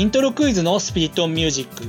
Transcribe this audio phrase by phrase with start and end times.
[0.00, 1.84] イントロクイズのスピリットミュージック。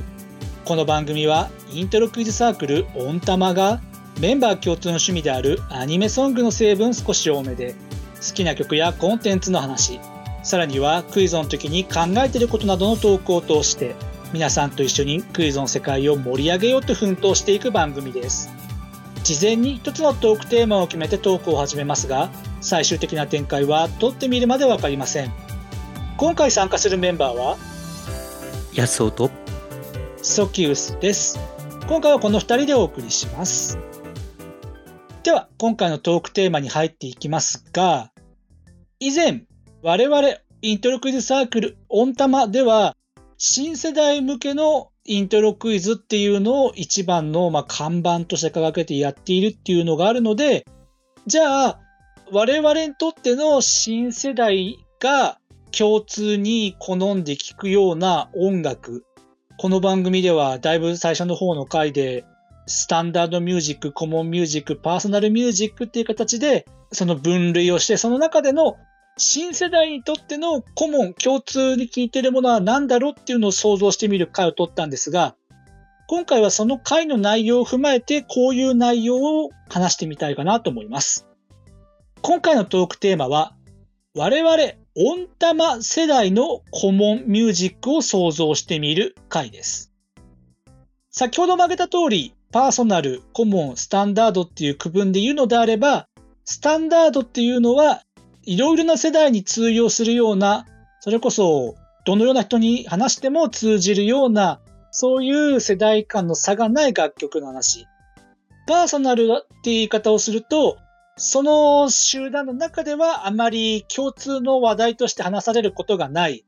[0.66, 3.80] この番組はイントロクイズサークルオンタマが
[4.20, 7.74] メンバー共通の趣味であるアニメソングの成分少し多めで
[8.16, 9.98] 好きな曲やコンテンツの話。
[10.42, 13.94] さらにはクイズの時に考えていることなどの投稿を通して
[14.34, 18.50] 皆さんと一緒にクイズの世界を盛り上げようと奮闘していく番組です。
[19.24, 22.28] 事前に一つのトークテーマを決めてトークを始めますが
[22.60, 25.32] 最終的な展開は撮ってみるまで分かりません。
[26.18, 27.56] 今回参加するメンバーは
[28.74, 29.30] 安尾と
[30.22, 31.38] ソキウスです。
[31.88, 33.78] 今回はこの2人でお送りします。
[35.22, 38.10] では今回のトークテーマに入っていきますが
[38.98, 39.44] 以前
[39.82, 40.28] 我々
[40.62, 42.96] イントロクイズサークルオンタマでは
[43.36, 50.64] 新世代向けのイントロクイズっていうのを一番の、ま、看板として掲げてやっているっていうのがあるので、
[51.26, 51.80] じゃあ、
[52.30, 55.38] 我々にとっての新世代が
[55.76, 59.06] 共通に好んで聴くような音楽。
[59.56, 62.26] この番組ではだいぶ最初の方の回で、
[62.66, 68.76] スタンダードミュージック、コモンミュージック、パーソナルミュージックっていう形で、その分類をして、その中での
[69.16, 75.36] 新世代にとってのコモン、共通に聞いてるものは何だろうっていうのを想像してみる回を取ったんですが、
[76.06, 81.26] 今回はその回の内容を踏まえて、こういう内容を話してみたいかなと思います。
[82.20, 83.54] 今回のトークテーマは、
[84.14, 89.90] 我々、温玉世代のコモンミュージックを想像してみる回です。
[91.10, 96.08] 先ほども挙げた通り、パーソナル、コモン、スタンダードっていう区分で言うのであれば、
[96.44, 98.02] スタンダードっていうのは
[98.42, 100.66] いろいろな世代に通用するような、
[101.00, 101.74] それこそ
[102.04, 104.60] どのような人に話しても通じるような、
[104.90, 107.86] そういう世代間の差がない楽曲の話。
[108.66, 110.76] パーソナルって言い方をすると、
[111.16, 116.44] その集団の中ではあまり共通の話題として話されることがない。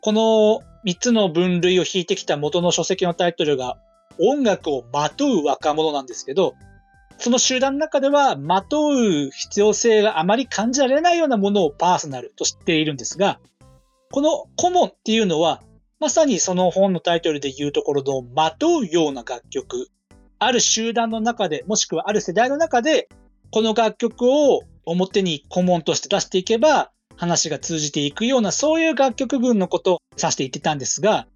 [0.00, 3.78] この3つの分類を引いてきた元の書籍のタイトルが
[4.20, 6.54] 音楽をまとう若者なんですけど、
[7.18, 13.40] その集団の中では、まとう必要性があまり感じられないようなものをパーソナルとしているんですが、
[14.12, 15.62] このコモンっていうのは、
[15.98, 19.88] まさにその本のタイトルで言うところのまとうような楽曲。
[20.38, 23.08] ある集団の中で、もしくはある世代の中で、
[23.56, 31.26] この楽曲を表にコモンとして出していけば、話が通じていくような、そういう楽曲群のことを指して言ってたんですが、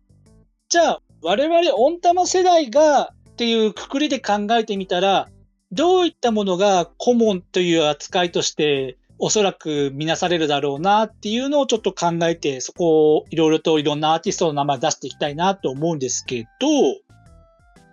[0.68, 5.30] じゃあ、我々温玉世代がっていうくくりで考えてみたら、
[5.72, 16.68] どういったものがコモンという扱いとしておそらく見なされるだろうなっていうのをちょっと考えて、そこをいろいろといろんなアーティストの名前出していきたいなと思うんですけど、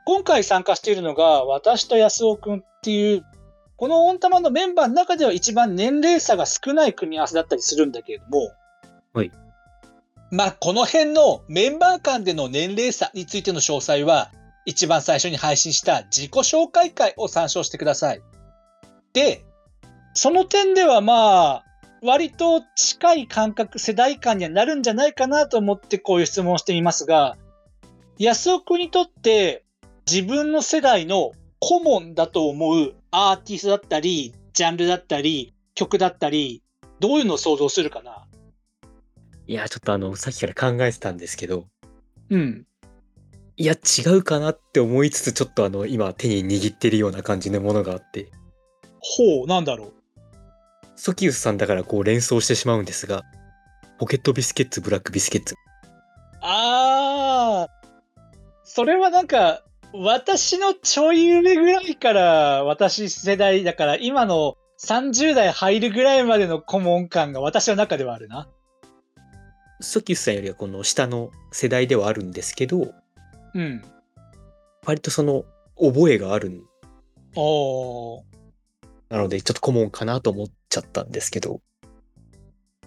[0.04, 3.24] 今回参加しているのが私と安尾くんっていう、
[3.78, 8.52] この温玉のメンバーの中では一番年齢差が少ない組み合わせだったりするんだけれども、
[9.14, 9.32] はい。
[10.32, 14.32] まあ、この辺のメンバー間での年齢差についての詳細は、
[14.66, 18.22] 一番最初に配信した自己紹介会を参照してください。
[19.14, 19.46] で、
[20.14, 21.64] その点ではまあ、
[22.02, 27.38] 割と近い感覚、世代間にはなるんじゃないかなと思ってこういう質問をしてみますが、
[28.18, 29.64] 安尾君にとって
[30.12, 36.64] 自分の世代の顧問だと思うアーティストだったり、ジャンルだったり、曲だったり、
[37.00, 38.26] どういうのを想像するかな？
[39.48, 41.68] いや、ちょっとあの、さっきから考えてたんですけど、
[42.30, 42.66] うん。
[43.56, 48.30] いや、違うかなって思いつつ、ちょっとあの、今手に握ってるような感じのものがあって。
[49.00, 49.94] ほう、なんだろう。
[50.96, 53.24] ソキウスさんだからこう連想してしまうんですが、
[54.00, 55.56] ポケットビスケッツ、ブラックビスケッツ。
[56.42, 57.88] あー、
[58.64, 59.64] それはなんか、
[60.00, 68.48] 私のちょい上ぐらいから私世代だから今の30代入るぐらいまでの顧問感が私の中ではあるな。
[69.82, 72.94] ソキウスさんよりはこの下の世代ではあるんですけど、
[73.56, 73.82] うん。
[74.86, 75.46] 割とその
[75.80, 76.64] 覚えがある
[77.36, 78.24] お
[79.10, 81.62] なのでちょっと顧問かなと思っちゃったんですけど。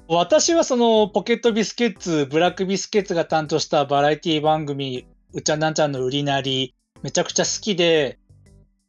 [0.07, 8.19] 私はそのポケットビスケッツ、ブラックビスケッツが担当したバラエティ番組、うちゃんなんちゃんの売りなり、めちゃくちゃ好きで、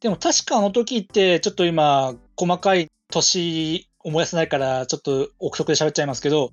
[0.00, 6.50] でも確かあの時ってちょっと今細かい年思い出せないからちょっと憶測で喋っちゃいますけど、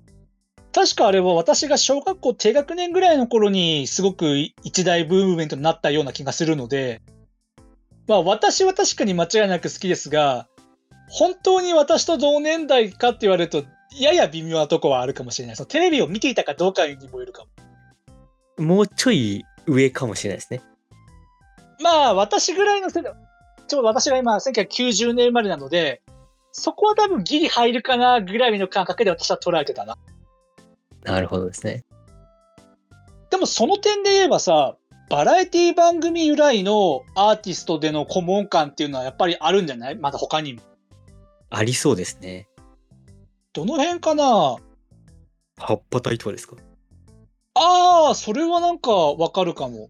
[0.72, 7.02] 確かあれは私が小学校低学年ぐらいの頃にすごく一大ブームメントになったような気がするので、
[8.06, 10.46] まあ私は確かに間違いなく好きですが、
[11.08, 13.64] 本当に私と同年代かって言われると、
[13.98, 15.56] やや微妙なとこはあるかもしれない。
[15.56, 17.44] そのテレビを見ていたかどうかにもよるか
[18.58, 18.64] も。
[18.64, 20.62] もうちょい上かもしれないですね。
[21.80, 23.14] まあ私ぐらいの世代、
[23.66, 26.02] ちょうど私が今1990年生まれなので、
[26.52, 29.96] そこは多分ギリ入るかなぐらいの感覚で私は捉えてたな。
[31.04, 31.84] なるほどですね。
[33.30, 34.76] でもその点で言えばさ、
[35.08, 39.96] バラエティ番組由来のアーティストでの顧問感っていうのはやっぱりあるんじゃない？
[39.96, 40.62] まだ他にも。
[41.48, 42.48] ありそうですね。
[43.52, 44.56] どの辺かな？
[45.58, 46.56] 葉っぱ隊とかですか？
[47.54, 49.88] ああ、それはなんかわかるかも。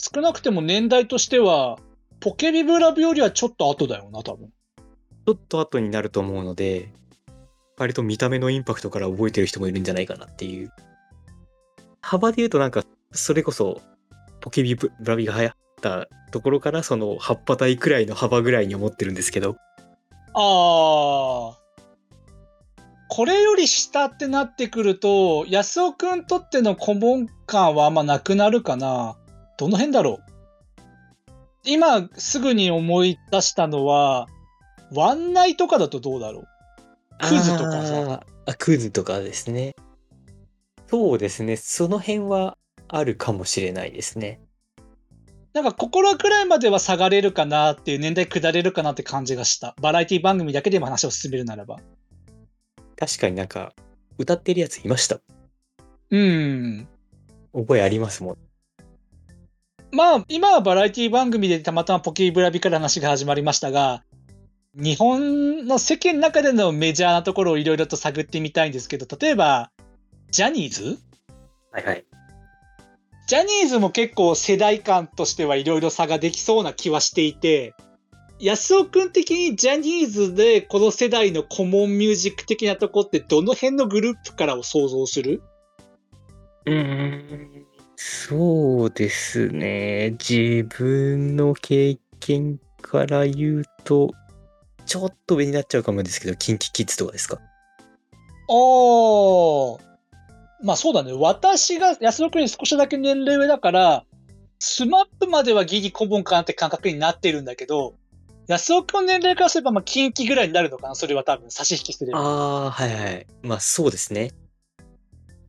[0.00, 1.78] 少なくても年代としては、
[2.20, 4.48] ポケビブラブよりはちょっと後だよな、多分。
[4.48, 6.90] ちょっと後になると思うので、
[7.76, 10.72] 割と見た目のインパクトから覚えてる人もいるんじゃないかなっていう。
[12.00, 12.82] 幅で言うとなんか、
[13.12, 13.82] それこそ、
[14.40, 19.56] ポケビブラビが流行ったところから、その葉っぱ隊くらいの幅ぐらいに思ってるんですけど、
[20.32, 21.60] ああ。
[23.12, 29.16] これより下ってなってくると、安尾くんとっての顧問感はあんまなくなるかな。
[29.60, 30.24] どの辺だろう？
[31.64, 34.26] 今すぐに思い出したのは、
[34.90, 36.44] ワンナイとかだとどうだろう？
[37.28, 38.24] クズとかさ。
[38.46, 39.74] あクズとかですね。
[40.88, 41.56] そうですね。
[41.56, 42.56] その辺は
[42.88, 44.40] あるかもしれないですね。
[45.52, 49.74] なんか、ここらくらいまでは下がれるかなっていう年代下れるかなって感じがした。
[49.82, 51.80] バラエティ番組だけでも話を進めるならば。
[52.96, 53.74] 確かになんか、
[54.16, 55.20] 歌ってるやついました。
[56.10, 56.88] うん。
[57.52, 58.38] 覚えありますもん。
[59.92, 64.04] まあ、今はバラエティ番組でたまたまポケブラビから話が始まりましたが、
[64.74, 69.72] 日本の世間の中でのメジャーなところをいろいろと探ってみたいんですけど、例えば、
[70.30, 70.98] ジャニーズ？
[71.72, 72.04] はいはい。
[73.26, 77.74] ジャニーズも結構世代間としてはいろいろ差ができそうな気はしていて、
[78.38, 85.42] 安尾くん的にジャニーズでこの世代のコモンミュージック的なとこってどの辺のグループからを想像する？
[86.66, 87.59] うーん、
[88.02, 90.12] そうですね。
[90.12, 94.10] 自分の経験から言うと、
[94.86, 97.38] ちょっと上になっちゃうかもですけど、キンキキッズとかですか？
[98.48, 99.78] あー。
[100.64, 101.12] まあそうだね。
[101.12, 104.04] 私が安尾くんに少しだけ年齢上だから、
[104.58, 107.96] スマップまではギリコモンかなって感覚になってるんだけど、
[108.48, 112.18] 安尾くんの年齢からすれば、まあ、近畿ぐらいになるのかなそれは多分差し引きすれば。
[112.18, 112.22] あ
[112.68, 113.26] あ、はいはい。
[113.42, 114.30] まあそうですね。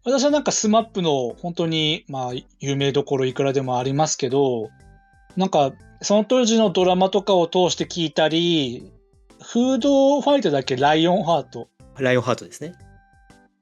[0.03, 4.69] 私はなんか SMAP の本当に、まあ、有名どころいくらでもありますけど、
[5.37, 8.91] なんか、その当時のドラマとかを通して聞いたり、
[9.41, 10.75] フードファイトだっけ？
[10.75, 11.69] らいおんハート。
[11.99, 12.73] らいおんハートですね。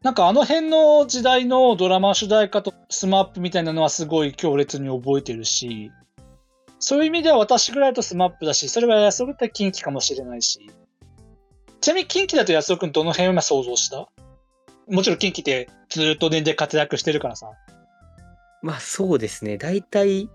[0.01, 5.91] なんかあの辺の時代のドラマ主題歌と SMAP みたいなのはすごい強烈に覚えてるし、
[6.79, 10.71] そういう意味では私ぐらいだと SMAP だし、それは安尾君だったら近畿かもしれないし。
[11.81, 14.07] ちなみに近畿だと安尾君どの辺を今想像した？
[14.89, 17.51] もちろん近畿ってずっと年で活躍してるからさ。
[18.61, 19.57] まあそうですね。
[19.57, 20.29] 大体、ち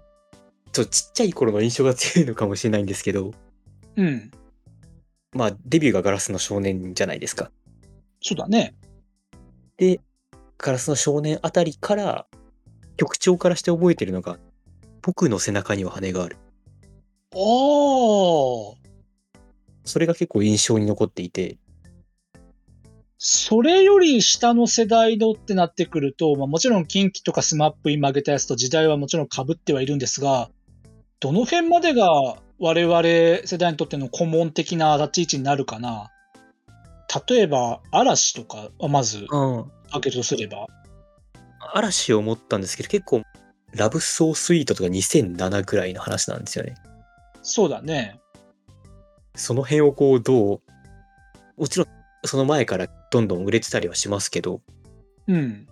[0.81, 3.33] ょっとちっちゃい頃の印象が強いのかもしれないんですけど、
[3.97, 4.31] うん。
[5.33, 7.51] まあデビューがガラスの少年じゃないですか。
[8.21, 8.75] そうだね。
[9.77, 10.01] で、
[10.57, 12.27] ガラスの少年あたりから、
[12.97, 14.39] 曲調からして覚えてるのが、
[15.03, 16.37] 僕の背中には羽がある。
[17.35, 18.77] おー。
[19.85, 21.59] それが結構印象に残っていて、
[23.19, 30.51] それより下の世代のってなってくると、まあ、もちろん近畿とかスマップ今挙げたやつと時代はもちろん被ってはいるんですが、
[31.21, 33.03] どの辺までが我々
[33.47, 36.11] 世代にとっての顧問的な立ち位置になるかな
[37.29, 40.67] 例えば、嵐とかはまずうん、挙げるとすれば。
[41.73, 43.23] 嵐を思ったんですけど、結構、
[43.73, 46.75] ラブソースイートとか2007くらいの話なんですよね。
[47.43, 48.21] そうだね。
[49.35, 50.61] その辺をこう、どう、
[51.57, 51.89] もちろん、
[52.25, 54.61] その前からどんどん売れてたりはしますけど、
[55.29, 55.69] うん。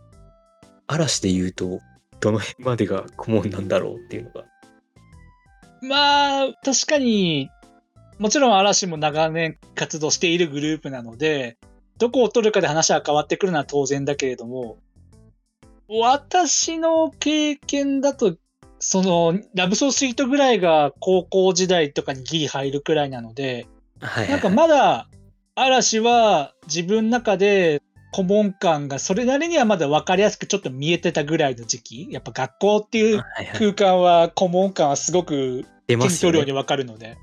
[0.87, 1.81] 嵐で言うと、
[2.21, 4.45] どの辺までが顧問なんだろうっていうのが。
[5.81, 7.51] まあ、確かに、
[8.21, 11.59] もちろん嵐も長年活動しているグループなので、
[11.99, 14.79] どこを取るかで話は変わってくるのは当然だけれども、
[15.89, 18.37] 私の経験だと、
[18.79, 23.67] その、ラブソースイートぐらいが高校時代とかにギリ入るくらいなので、
[23.99, 24.31] はい、はい。
[24.31, 25.09] なんかまだ
[25.55, 27.83] 嵐は自分の中で
[28.13, 32.09] 顧問感がそれなりにはまだ分かりやすくちょっと見えてたぐらいの時期。
[32.11, 33.23] やっぱ学校っていう
[33.59, 36.33] 空間は顧問感はすごく出ま手にすよね。
[36.33, 37.17] 取るようにわかるので。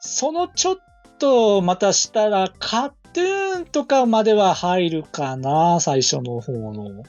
[0.00, 0.76] そのちょっ
[1.18, 7.04] とまたしたらカトゥーンとかまでは入るかな、最初の方の。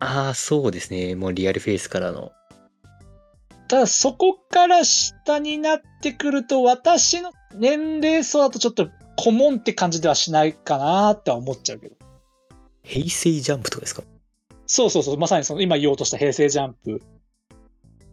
[0.00, 1.14] ああ、そうですね。
[1.14, 2.32] もうリアルフェイスからの。
[3.68, 8.88] ただそこから下になってくると私の年齢層だとちょっと
[9.22, 11.96] 顧問って感じではしないかなっては思っちゃうけど。
[12.82, 14.02] 平成ジャンプとかですか？
[14.66, 17.02] そうそうそう、まさにその今言おうとした平成ジャンプ。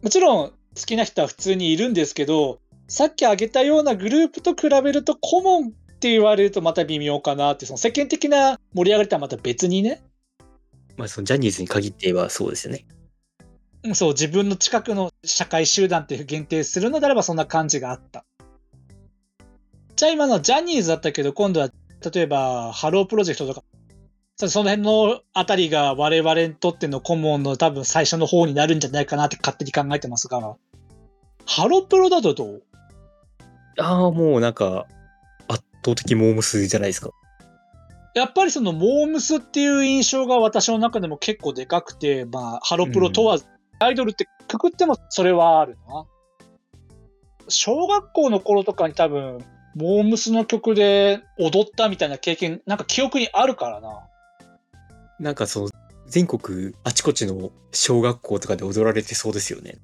[0.02, 10.02] もちろん好きな人は普通にいるんですけど、さっき挙げたようなグループと比べると顧問って言われるとまた微妙かなって、その世間的な盛り上がりとはまた別にね。
[10.96, 12.84] まあ、そのジャニーズに限って言えばそうですよね。
[13.84, 18.24] うんそう、自分の近くの社会集団っていう限定するのであればそんな感じがあった。
[19.98, 21.70] じゃあ今のはジャニーズだったけど、今度は
[22.14, 23.66] 例えばハロープロジェクトとか、
[24.36, 30.54] そその辺のあたりが我々にとっての common の多分最初の方になるんじゃないかなって勝手に考えてますが、
[31.46, 32.62] ハロプロだとどう？
[33.78, 34.86] ああ、もうなんか、
[35.48, 36.64] 圧倒的モー娘。
[36.68, 37.10] じゃないですか。
[38.14, 43.46] やっぱりそのモームスっていう印象が私の中でも結構でかくて、まあ、ハロプロ問わず、
[43.80, 46.04] アイドルってくくってもそれはあるな。
[47.48, 54.00] 小学校の頃とかに多分、モームスの曲で踊ったみたいな経験、なんか記憶にあるからな。
[55.20, 55.68] なんかその、
[56.06, 59.78] 全国あちこちの小学校とかで踊られてそうですよね。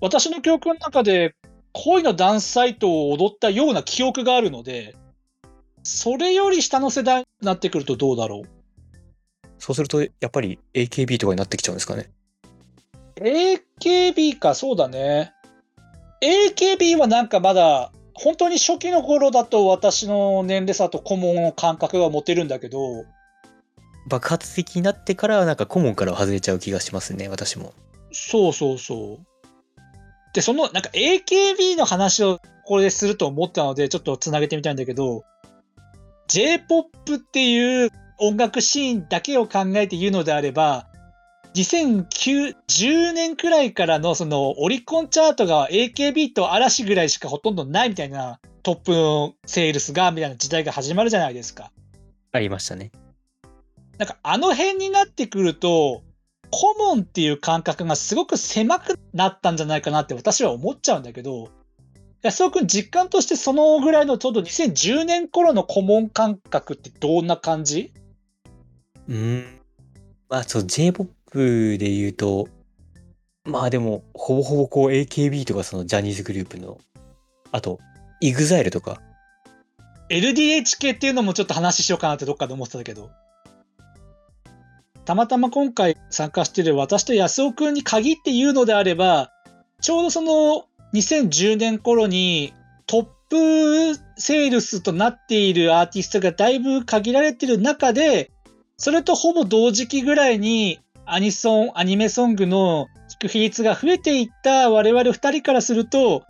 [0.00, 1.34] 私の記憶の中で
[1.72, 4.94] 恋のダンスサイトを踊ったような記憶があるので、
[5.82, 8.48] それより下の世代になってくるとどうだろう
[9.58, 12.10] そうすると、やっぱり AKB とかになってきちゃうんですかね。
[13.16, 15.32] AKB か、そうだね。
[16.20, 23.04] AKB はなんかまだ、本当に初期の頃だと私の年齢差と顧問の感覚が持てるんだけど、
[24.08, 27.72] 爆発的になってからはなんか顧問からは外れちゃう気がしますね、私も。
[28.12, 29.26] そうそうそう。
[30.34, 35.24] で、その、なんか AKB の話をこれですると思ったので、ちょっとつなげてみたいんだけど、
[36.28, 40.86] J-POP っていう音楽シーンだけを考えて言うのであれば、
[41.54, 51.70] 2010年くらいからのそのオリコンチャートが AKB と嵐ぐらいしかほとんどないみたいなトップのセールスがみたいな時代が始まるじゃないですか。
[52.32, 52.90] ありましたね。
[53.98, 56.02] なんかあの辺になってくると、
[56.50, 61.50] 顧問っていう感覚がすごく狭くなったんじゃないかなって私は思っちゃうんだけど、
[62.22, 67.92] 安尾くん実感としてそのぐらいのちょうど2010年頃の顧問感覚ってどんな感じ？
[69.08, 69.60] うん。
[70.28, 72.48] まあ、そう J-POP で言うと、
[73.44, 76.78] まあでも、ほぼほぼこう AKB とかそのジャニーズグループの、
[77.50, 77.80] あと、
[78.20, 79.00] EXILE とか、
[80.08, 83.10] LDH 系っていうのもちょっと話しようかなってどっかで思ってたけど。
[85.04, 89.32] たまたま今回参加してる私と安尾くんに限って言うのであれば、
[89.80, 92.54] ちょうどその2010年頃に
[92.86, 98.30] トップセールスとなっているアーティストがだいぶ限られてる中で、
[98.76, 106.24] それとほぼ同時期ぐらいにアニソン、アニメソングの聴く比率が増えていった我々二人からすると、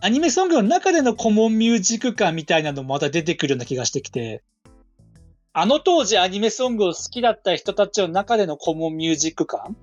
[0.00, 4.42] アニメソングの中でのコモンミュージック感みたいなのもまた出てくるような気がしてきて、
[5.52, 9.76] あの当時アニメソングを好きだった人たちの中でのコモンミュージック感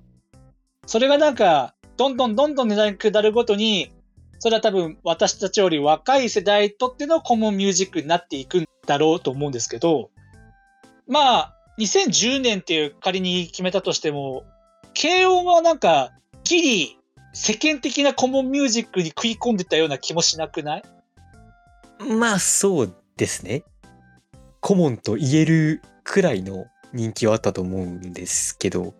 [0.84, 3.92] それがなんか、どんどんどんどん値段下るごとに、
[4.40, 10.10] それは多分私たちより若い世代にとってのコモンミュージックになっていくんだろうと思うんですけど、
[11.06, 14.44] まあ、2010年っていう仮に決めたとしても、
[15.00, 16.12] 軽音はなんか、
[16.44, 16.98] ギリ
[17.32, 20.82] 世間的なコモンミュージックに食い込んでたような気もしなくない？
[22.18, 23.62] まあそうですね。
[24.60, 28.94] 顧問と言えるくらいの人気はあったと思うんですけど、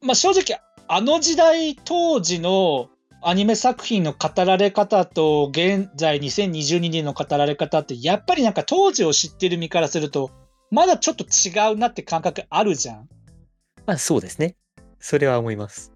[0.00, 2.90] まあ正直、あの時代当時の
[3.22, 10.30] アニメ作品の語られ方と現在2022年の語られ方ってやっぱりなんか当時を知ってる身からすると
[10.74, 13.08] まだちょっと違うなって感覚あるじゃん。
[13.86, 14.56] まあそうですね。
[14.98, 15.92] それは思います。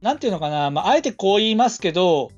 [0.00, 2.30] なんていうのかな、まあ、あえてこう言いますけど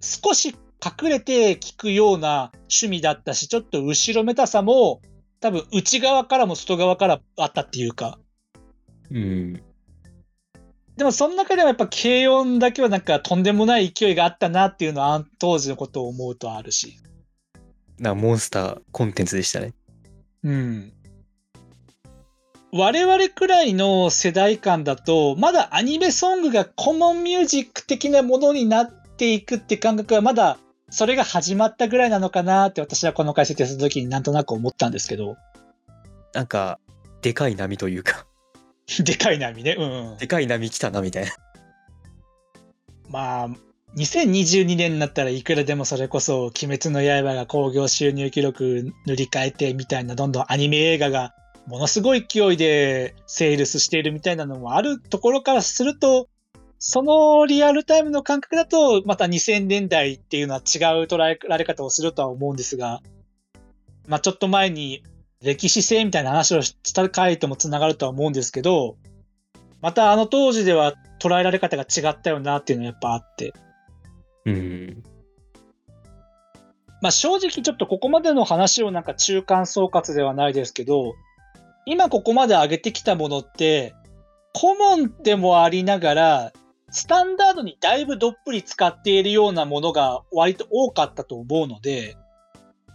[0.00, 5.02] 少し隠れて聞くような趣味だったしちょっと後ろめたさも
[5.40, 8.18] 多分内側からも外側からあったっていうか。
[9.10, 9.62] うん。
[10.96, 16.98] でもその中でもやっぱ軽音だけはなんかとんでもない勢いがあったなっていうのは当時のことを思うとあるし。
[18.00, 19.74] なモンスターコンテンツでしたね。
[20.44, 20.92] うん。
[22.72, 30.58] 我々くらいの世代間だと、まだアニメソングがコモンミュージック的なものになっていくって感覚はまだ
[30.90, 35.36] それが始まったぐらいなのかなって私はこの解説するときになんとなく思ったんですけど。
[36.32, 36.78] なんか、
[37.22, 38.26] でかい波というか、
[39.02, 39.76] でかい波ね。
[39.78, 40.16] うん、うん。
[40.18, 41.32] でかい波来たな みたいな。
[43.08, 43.48] まあ、
[43.96, 51.34] 2022年になったらいくらでもそれこそ、鬼滅の刃が興行収入記録塗り替えてみたいな、どんどんアニメ映画が
[51.66, 56.28] ものすごい勢いでセールスしているみたいなのもあるところからすると、
[56.78, 63.00] そのリアルタイムの感覚だと、また2000年代っていうのは違う捉えられ方をするとは思うんですが、
[64.06, 65.02] まあちょっと前に
[65.42, 68.96] 歴史性みたいな話をした回ともつながるとは思うんですけど、
[69.82, 73.52] またあの当時では捉えられ方が違ったよなっていうのはやっぱあって。
[77.02, 81.14] まあ正直ちょっとここまでの話をなんか中間総括ではないですけど、
[81.86, 83.94] 今ここまで上げてきたものって、
[84.52, 86.52] コモンでもありながら、
[86.90, 92.16] スタンダードにだいぶどっぷり使っているようなものが割と多かったと思うので、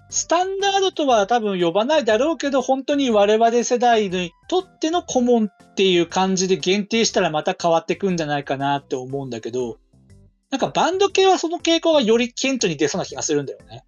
[0.09, 9.77] スタンダードとは多分呼ばないだろうけど、本当に我々世代にとってのコモンっていう感じで限定したらまた変わってくんじゃないかなって思うんだけど、
[10.51, 13.83] なんかバンド系はその傾向がより顕著に出そうな気がするんだよね。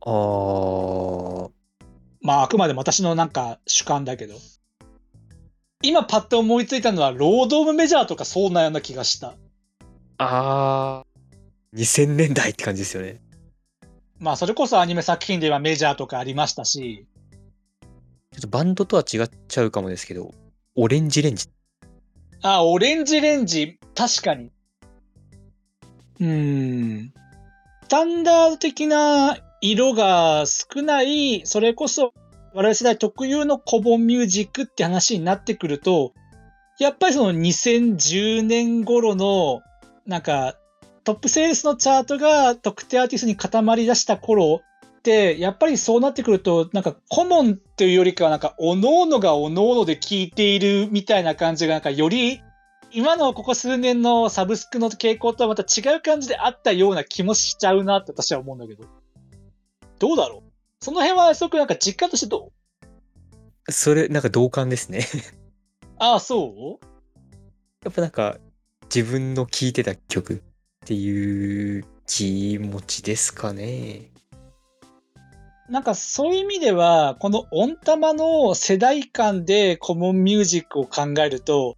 [0.00, 1.50] あー、
[2.22, 4.34] まああくまでも私のなんか主観だけど。
[5.82, 9.34] 今パッと思いついたのはロード・オブ・メジャーとかそうなような気がした。
[10.18, 13.20] あー、2000年代って感じですよね。
[14.18, 17.06] まあそれこそアニメ作品ではメジャーとかありましたし、
[18.32, 20.32] ちょっとバンドとは違っちゃうかもですけど、
[20.74, 21.48] オレンジレンジ。
[22.42, 24.50] あ、オレンジレンジ、確かに。
[26.20, 27.12] うん。
[27.84, 32.12] スタンダード的な色が少ない、それこそ
[32.56, 36.14] 我々世代特有のコモンミュージックって話になってくると、
[36.78, 39.60] やっぱりその2010年頃の、
[40.06, 40.56] なんか、
[41.04, 44.62] トップセールスのチャートが特定アーティストに固まり出した頃
[44.98, 52.40] って、やっぱりそうなってくると、なんかコモンっていうよりかは、なんか、おのおのがおのおので聴いているみたいな感じが、なんかより、
[52.96, 58.86] 今のここ数年のサブスクの傾向とはまた違う感じであったような気もしちゃうなって私は思うんだけど。
[59.98, 60.42] どうだろう？
[60.80, 62.52] その辺はすごくなんか実感としてど
[63.68, 63.70] う？
[63.70, 65.04] それ、なんか同感ですね。
[65.98, 66.86] ああ、そう？
[67.84, 68.38] やっぱなんか、
[68.84, 70.38] 自分の聴いてた曲っ
[70.86, 74.10] ていう気持ちですかね。
[75.68, 81.76] なんかそういう意味では、このオンタマの世代間でコモンミュージックを考えると、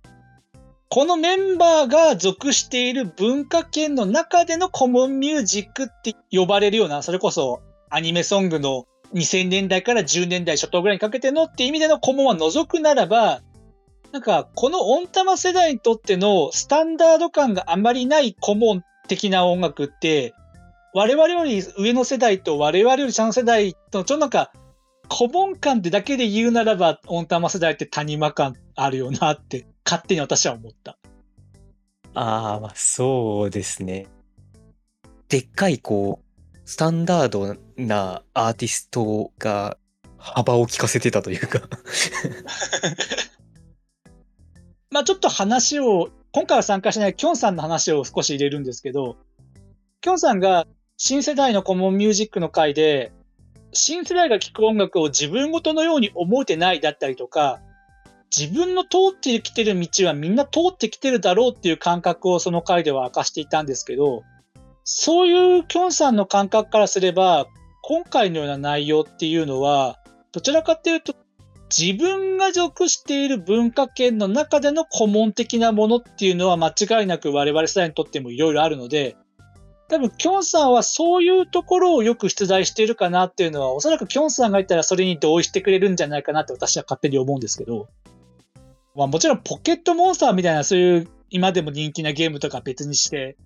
[0.90, 7.60] このメンバーが属している文化圏の中でのコモンミュージックって呼ばれるような、それこそ
[7.90, 13.42] アニメソングの2000年代から10年代初頭ぐらいにかけてのっていう意味でのコモンは除くならば、
[14.12, 20.32] なんかこのオンタマ世代にとってのスタンダード感があまりないコモン的な音楽って、
[20.94, 24.52] 我々より上の世代と我々より下の世代と、ちょっとなんか、
[25.14, 30.98] 古文感ってだけで言うならば、オンタマ世代って谷間感あるよなって、勝手に私は思った。
[32.12, 34.06] ああ、まあそうですね。
[35.30, 39.78] でっかいこう、スタンダードなアーティストが
[40.18, 41.62] 幅を利かせてたというか
[44.90, 49.16] まあちょっと話を、今回は参加しないキョンさんの話を少し入れるんですけど、
[50.02, 50.66] キョンさんが
[50.98, 53.10] 新世代のコモンミュージックの回で、
[53.72, 57.62] 新世代が聴く音楽を自分ごとのように思えてないだったりとか、
[58.36, 64.22] 自分の通ってきてる道はみんな通ってきてるだろうっていう感覚をその回では明かしていたんですけど、
[64.84, 67.46] そういうキョンさんの感覚からすれば、
[67.82, 69.98] 今回のような内容っていうのは、
[70.32, 71.14] どちらかっていうと、
[71.74, 79.16] 自分が属している文化圏の中での顧問的なものっていうのは間違いなく我々世代にとってもいろいろあるので、
[79.88, 87.88] 多分、キョンさんはそういうところをよく出題しているかなっていうのは、おそらくキョンさんがいたらそれに同意してくれるんじゃないかなって私は勝手に思うんですけど、
[88.98, 93.36] まあもちろんポケットモンスターみたいなそういう今でも人気なゲームとか別にして、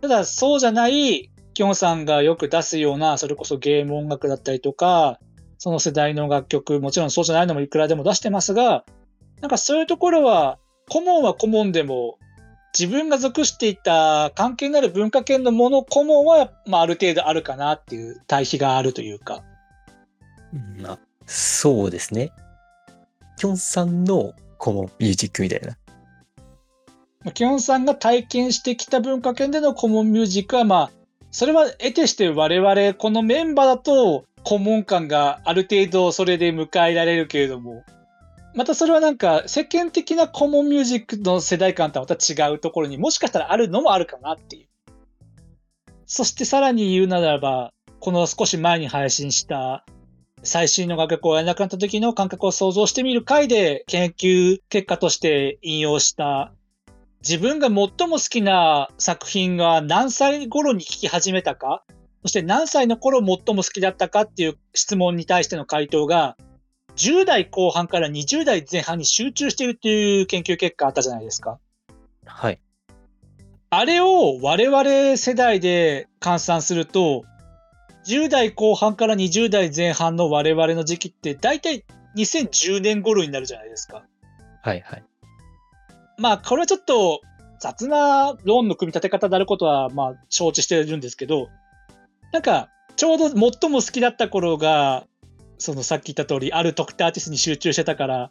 [0.00, 5.18] ただそうじゃないキョンさんがよく出すような、それこそゲーム音楽だったりとか、
[5.58, 8.84] その世代の楽曲、もちろんそうじゃないのもいくらでも出してますが、
[9.42, 12.18] なんかそういうところは、顧問は顧問でも、
[12.78, 19.42] 自分が属していた関係のある文化圏のもの、顧問は、まあ、ある程度あるかなっていう対比があるというか。
[20.78, 22.32] うんあそうですね。
[23.36, 25.76] キョンさんのコモンミュージックみたいな。
[27.24, 30.90] まあキョンさんが体験してきた文化圏でのコモンミュージックは、まあ、
[31.30, 37.84] それは得てして我々、このメンバーだと、顧問感がある程度それで迎えられるけれども、
[38.54, 44.66] またそれはなんか世間的なコモンミュージックの世代感とはまた違うところにもしかしたらあるのもあるかなっていう。
[46.06, 49.84] そしてさらに言うならば、この少し前に配信した
[50.42, 56.52] 最新の楽曲をやらなくなった時の感覚を想像してみる回で研究結果として引用した
[57.22, 61.84] 自分が最も好きな作品が何歳頃に聴き始めたか
[62.22, 66.36] そして何歳の頃最も好きだったかっていう質問に対しての回答が
[66.96, 71.58] 10代後半から20代前半に集中しているっていう研究結果あったじゃないですか。
[72.26, 72.60] はい。
[73.70, 77.24] あれを我々世代で換算すると、
[78.06, 81.84] 10代後半から20代前半の我々の時期って大体
[82.16, 84.04] 2010年頃になるじゃないですか。
[84.62, 85.04] はいはい。
[86.18, 87.20] まあ、これはちょっと
[87.60, 91.48] 雑な論の組み立て方であることは、まあ、承知してるんですけど、
[92.32, 95.06] なんか、ちょうど最も好きだった頃が、
[95.58, 98.30] そのさっき言った通り、ある特定アーティストに集中してたから、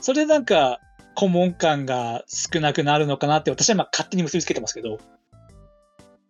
[0.00, 0.80] それでなんか、
[1.14, 4.98] 顧問感が少なくなるのかなって私は今勝手に結びつけてますけど。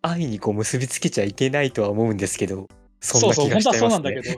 [0.01, 2.67] 愛にこう結びつけちゃいけないとは思うんですけど、
[2.99, 4.21] そんなそうそう、本当はそうなんだけ。
[4.21, 4.23] ど。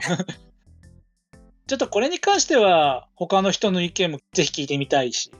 [1.66, 5.30] ちょっとこれに関しては他の人の意見もぜひ聞いてみたいし。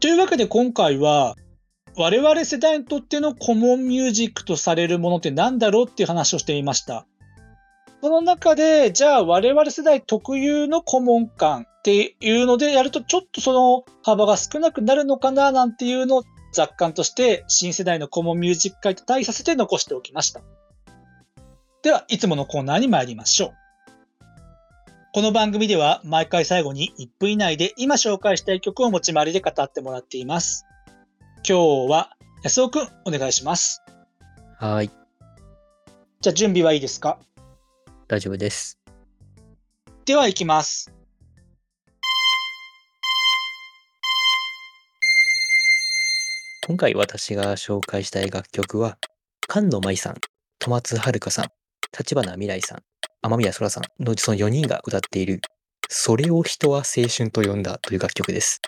[0.00, 1.36] というわけで今回は
[1.96, 7.06] 我々世代にとってのコモンミュージックとされるものって何だろうっていう話をしてみました。
[8.00, 20.40] その中で、じゃあ我々世代特有のコモン感っていうのでやるとちょっとその幅が少なくなるのかななんていうのを雑感として新世代のコモンミュージック界と対比させて残しておきました。
[21.82, 23.54] では、いつものコーナーに参りましょう。
[25.14, 30.66] この番組では毎回最後に1分以内で今紹介したい曲を持ち回りで語ってもらっています。
[31.48, 33.82] 今日は安尾くんお願いします。
[34.58, 34.90] はい、
[36.20, 37.18] じゃあ準備はいいですか？
[38.06, 38.78] 大丈夫です。
[40.04, 40.92] では行きます。
[46.68, 48.98] 今回私が紹介したい楽曲は、
[49.50, 50.16] 菅野舞さん、
[50.58, 51.46] 戸松遥さん、
[51.98, 52.82] 立花未来さん、
[53.22, 55.40] 雨宮空さんのその4人が歌っている、
[55.88, 58.60] それを人は青春と呼んだという楽曲です。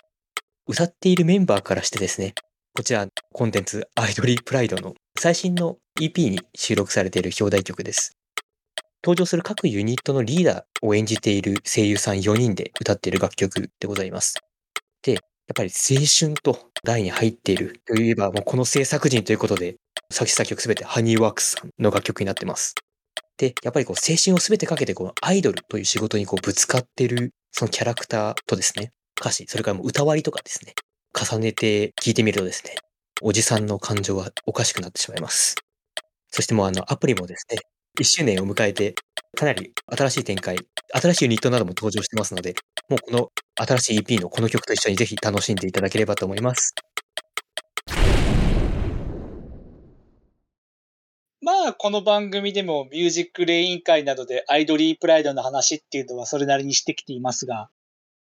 [0.67, 2.33] 歌っているメンバーからしてですね、
[2.73, 8.17] こちらコンテンツアイドリープライドの最新の EP に収録されている表題曲です。
[9.03, 14.33] 登場する各ユニットのリーダーを演じている声優さん4人で歌っている楽曲でございます。
[15.03, 15.21] で、やっ
[15.53, 19.75] ぱり青春と題に入っているといえば、もうこの制作人ということで、
[20.11, 22.75] 作詞作曲すべてハニーワークスさんの楽曲になってます。
[23.37, 30.73] で、やっぱりこう青春をすべてかけてこのアイドルという仕事にこうぶつかってるそのキャラクターとですね、歌詞、それからもう歌割りとかですね、
[31.19, 32.75] 重ねて聞いてみるとですね、
[33.21, 35.55] おじさんの感情がおかしくなってしまいます。
[36.29, 37.59] そしてもうあのアプリもですね、
[37.99, 38.95] 1周年を迎えて、
[39.37, 40.57] かなり新しい展開、
[40.93, 42.55] 新しいユニットなども登場してますので、
[42.89, 46.73] もうこの新しい EP のこの曲と一緒にぜひ楽しんでいただければと思います。
[51.41, 57.69] まあ、この番組でもミュージックレイン会などで IDOLY PRIDE の話っていうのはそれなりにしてきていますが、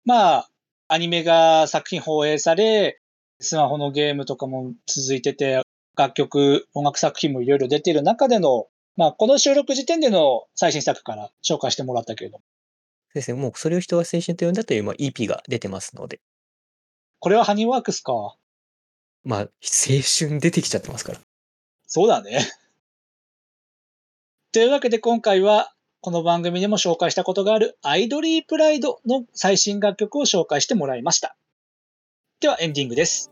[0.06, 0.48] まあ、
[0.88, 3.00] アニメが作品放映され、
[3.40, 5.62] スマホのゲームとかも続いてて、
[5.96, 12.44] 楽曲、音楽作品もいろいろ出てる中での、まあ、この収録時点での最新作から紹介してもらったけれども、
[13.08, 16.20] そうですね、もうそれを人は青春と呼んだというまあ EP が出てますので、
[17.20, 18.36] これはハニーワークスか。
[19.22, 19.48] まあ、青
[20.02, 21.20] 春出てきちゃってますから。
[21.86, 22.40] そうだね。
[24.52, 31.36] というわけで今回は、この番組でも紹介したことがあるアイドリープライドの最新楽曲を紹介してもらいました。
[32.40, 33.30] ではエンディングです。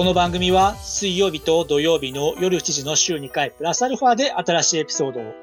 [0.00, 5.34] この番組は水曜日と土曜日の夜7時の週2回プラスアルファで新しいエピソードを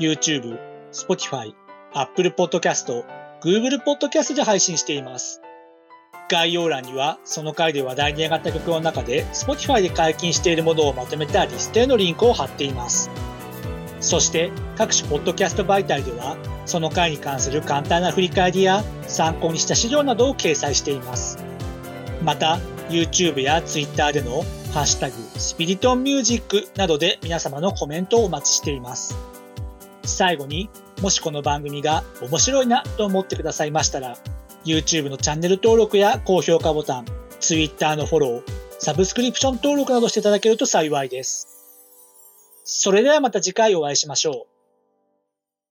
[0.00, 0.58] YouTube、
[0.90, 1.52] Spotify、
[1.92, 3.04] Apple Podcast、
[3.42, 5.42] Google Podcast で配信しています。
[6.30, 13.10] 概要欄にはその回で話題に上がった曲の中で Spotify で解禁しているものをまとめたリストへのリンクを貼っています。
[14.00, 21.36] そして各種ポッドキャスト媒体ではその回に関する簡単な振り返りや参考にした資料などを掲載しています。
[22.24, 29.16] また YouTube や Twitter でのハッシュタグスピリトンミュージックなどで皆様のコメントをお待ちしています。
[30.04, 30.70] 最後に
[31.02, 34.16] もしこの番組が面白いなと思ってくださいましたら
[34.64, 37.06] YouTube のチャンネル登録や高評価ボタン、
[37.40, 38.42] Twitter のフォロー、
[38.78, 41.48] サブスクリプション登録などしていただけると幸いです。
[42.64, 44.55] それではまた次回お会いしましょう。